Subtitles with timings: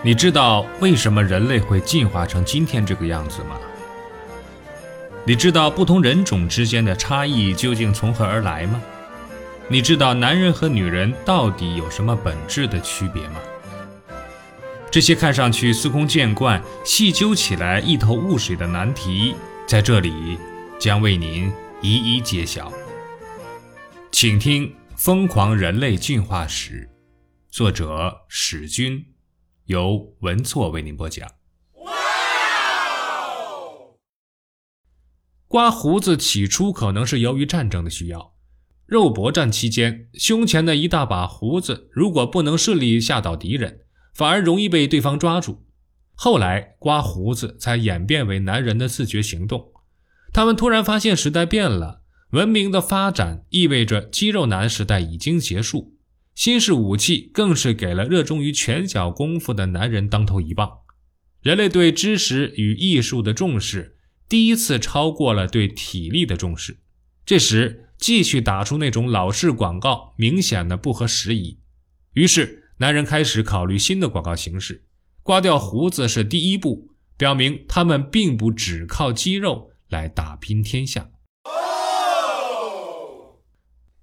[0.00, 3.58] 你知道为什么人类会进化成今天这个样子吗？
[5.26, 8.80] 你知道不同人种之间的差异究竟从何而来吗？
[9.66, 13.40] 你知道男人和女人到底有什么本质的区别吗？
[14.88, 19.34] 这些看上去司空见惯、细究起来一头雾水的难题，
[19.66, 20.38] 在这里
[20.78, 21.52] 将为您
[21.82, 22.72] 一一揭晓。
[24.12, 26.88] 请听《疯狂人类进化史》，
[27.54, 29.04] 作者史军。
[29.68, 31.30] 由文措为您播讲。
[35.46, 38.32] 刮胡子起初可能是由于战争的需要，
[38.86, 43.80] 肉搏战期间，胸前的一大把胡子如果不能顺利吓倒敌人，
[44.14, 45.66] 反而容易被对方抓住。
[46.14, 49.72] 后来，刮胡子才演变为男人的自觉行动。
[50.32, 55.97] 他们突然发现时代变了，文明的发展意味着肌肉男时代已经结束。
[56.38, 60.70] 新式武器更是给了热衷于拳脚功夫的男人当头一棒，
[61.42, 63.96] 人类对知识与艺术的重视
[64.28, 66.78] 第一次超过了对体力的重视。
[67.26, 71.58] 这时，继续打出那种老式广告明显的不合时宜，
[72.12, 74.84] 于是男人开始考虑新的广告形式。
[75.24, 81.10] 刮掉胡子是第一步，表明他们并不只靠肌肉来打拼天下。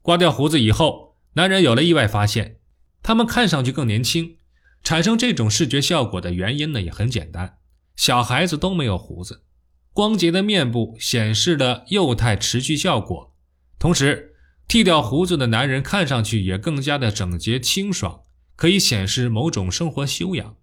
[0.01, 1.04] 刮掉胡子以后。
[1.35, 2.59] 男人有了意外发现，
[3.03, 4.37] 他们看上去更年轻。
[4.83, 7.57] 产生这种视觉效果的原因呢，也很简单：
[7.95, 9.43] 小孩子都没有胡子，
[9.91, 13.35] 光洁的面部显示了幼态持续效果。
[13.79, 14.35] 同时，
[14.67, 18.21] 剃掉胡子的男人看上去也更加的整洁清爽，
[18.55, 20.55] 可以显示某种生活修养。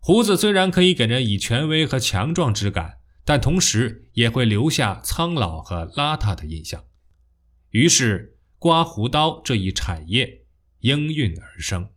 [0.00, 6.84] 胡子虽然可以给人以权威和强壮之感，但同时也会留下苍老和邋遢的印象。
[7.70, 8.31] 于是。
[8.62, 10.44] 刮胡刀这一产业
[10.82, 11.88] 应运而生。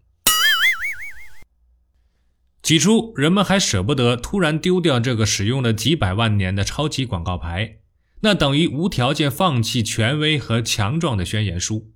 [2.63, 7.81] 起初，人们还舍不得突然丢掉这个使用了几百万年的超级广告牌，
[8.22, 11.91] 那等于无条件放弃权威和强壮的宣言书。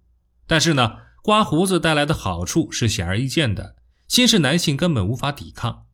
[0.46, 3.78] 但是呢，刮胡子带来的好处是显而易见的，
[4.08, 5.88] 新式男性根本无法抵抗。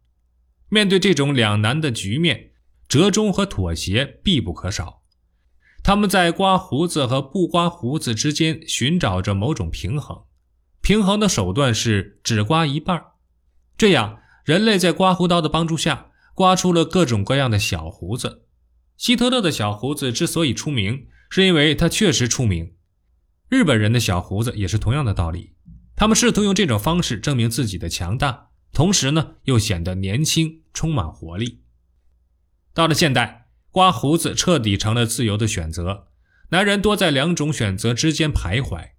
[0.68, 2.52] 面对这种两难的局面，
[2.90, 5.05] 折中和妥协必不可少。
[5.86, 10.24] 他们在刮胡子和不刮胡子之间寻找着某种平衡，
[10.82, 13.00] 平衡的手段是只刮一半
[13.78, 18.48] 这样，人类在刮胡刀的帮助下，刮出了各种各样的小胡子。
[18.98, 22.74] 希特勒的小胡子之所以出名，是因为他确实出名。
[23.48, 25.54] 日本人的小胡子也是同样的道理，
[25.96, 31.62] 他们试图用这种方式证明自己的强大，同时呢，又显得年轻，充满活力。
[32.74, 33.45] 到了现代。
[33.76, 36.08] 刮胡子彻底成了自由的选择，
[36.48, 38.92] 男人多在两种选择之间徘徊，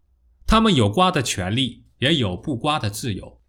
[0.47, 3.41] 他们有刮的权利，也有不刮的自由。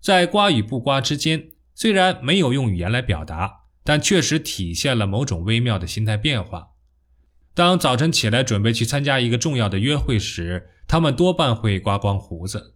[0.00, 6.70] 在刮与不刮之间，虽然没有用语言来表达，但确实体现了某种微妙的心态变化。
[7.54, 12.74] 当早晨起来准备去参加一个重要的约会时，他们多半会刮光胡子；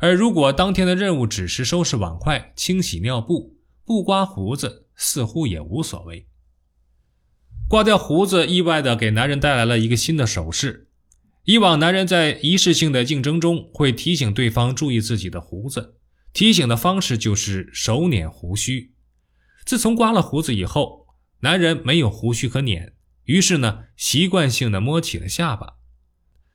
[0.00, 3.56] 而如果当天的任务只是收拾碗筷、清洗尿布，
[3.86, 6.26] 不刮胡子似乎也无所谓。
[7.68, 10.86] 刮掉胡子，意外的给男人带来了一个新的手势。
[11.44, 15.96] 以往，男人在仪式性的竞争中会提醒对方注意自己的胡子，
[16.32, 18.92] 提醒的方式就是手捻胡须。
[19.64, 21.06] 自从刮了胡子以后，
[21.40, 22.92] 男人没有胡须可捻，
[23.24, 25.74] 于是呢，习惯性的摸起了下巴。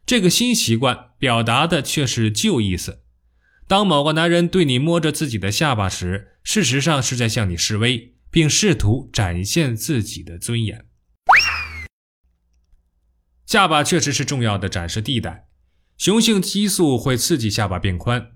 [0.05, 3.01] 这个新习惯表达的却是旧意思。
[3.67, 10.85] 当某个男人对你摸着自己的下巴时，事实上是在向你示威，并试图展现自己的尊严。
[13.51, 15.45] 下巴确实是重要的展示地带，
[15.97, 18.31] 雄性激素会刺激下巴变宽。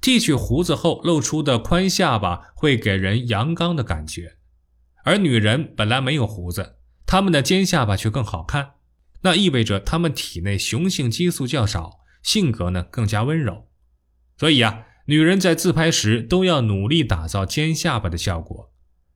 [0.00, 4.38] 剃去胡子后露出的宽下巴会给人阳刚的感觉，
[5.04, 8.70] 而女人本来没有胡子，她们的尖下巴却更好看，
[9.20, 13.68] 那意味着她们体内雄性激素较少，性格呢更加温柔。
[14.36, 18.72] 所以啊，女人在自拍时都要努力打造尖下巴的效果，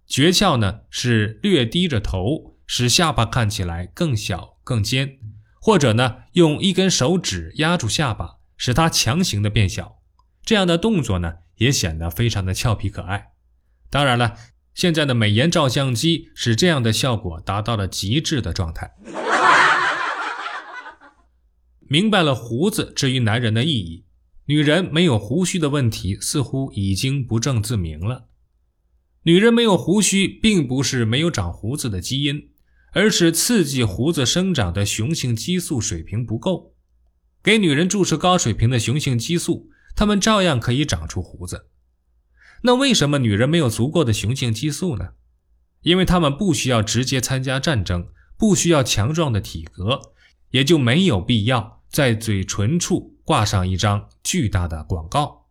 [0.07, 5.19] 诀窍呢是略低着头，使下巴看起来更小更尖。
[5.61, 9.99] 或者呢，用一根手指压住下巴，使它强行的变小，
[10.43, 13.33] 这样的动作呢，也显得非常的俏皮可爱。
[13.91, 14.37] 当然了，
[14.73, 18.93] 现在的美颜照相机使这样的效果达到了极致的状态。
[21.87, 24.07] 明白了胡子至于男人的意义，
[24.47, 28.29] 女人没有胡须的问题似乎已经不证自明了。
[29.25, 32.50] 女人没有胡须，并不是没有长胡子的基因。
[32.93, 36.75] 而是刺激胡子生长的雄性激素水平不够，
[37.43, 41.67] 给女人注射高水平的雄性激素，她们照样可以长出胡子。
[42.63, 45.11] 那为什么女人没有足够的雄性激素呢？
[45.83, 50.13] 因为她们不需要直接参加战争，不需要强壮的体格，
[50.51, 55.47] 也就没有必要在嘴唇处挂上一张巨大的广告。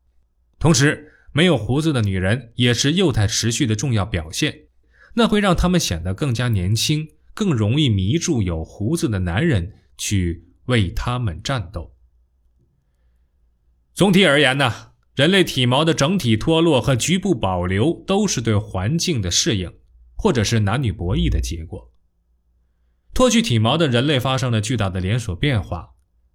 [0.60, 4.68] 同时，没有胡子的女人也是幼态持续的重要表现，
[5.16, 7.08] 那会让她们显得更加年轻，
[7.40, 11.96] 更容易迷住有胡子的男人去为他们战斗。
[13.94, 14.92] 总体而言呢？
[15.16, 19.74] 人类体毛的整体脱落和局部保留都是对环境的适应，
[20.18, 21.94] 或者是男女博弈的结果。
[23.14, 25.92] 脱去体毛的人类发生了巨大的连锁变化，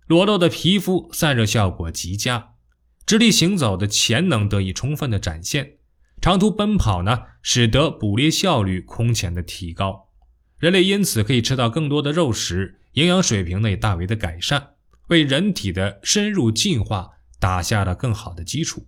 [0.07, 2.55] 裸露的皮肤散热效果极佳，
[3.05, 5.77] 直立行走的潜能得以充分的展现，
[6.23, 10.09] 长途奔跑呢，使得捕猎效率空前的提高，
[10.59, 14.75] 人类因此可以吃到更多的肉食，营养水平呢也大为的改善，
[15.09, 17.13] 为人体的深入进化。
[17.41, 18.87] 打下了更好的基础，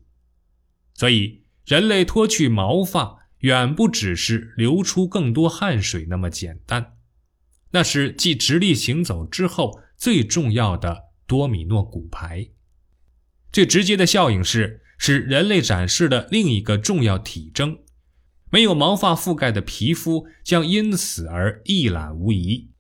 [0.95, 6.95] 所以人类脱去毛发远不只是流出更多汗水那么简单，
[7.73, 12.49] 那是继直立行走之后最重要的多米诺骨牌。
[13.53, 17.81] 最直接的效应是，使人类展示了另一个重要体征：
[18.51, 22.71] 没有毛发覆盖的皮肤将因此而一览无遗。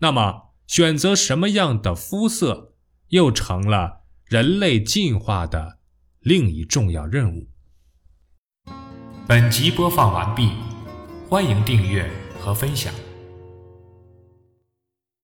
[0.00, 2.74] 那么，选择什么样的肤色
[3.08, 4.04] 又成了？
[4.24, 5.78] 人类进化的
[6.18, 7.46] 另一重要任务。
[9.28, 10.50] 本集播放完毕，
[11.28, 12.10] 欢迎订阅
[12.40, 12.92] 和分享。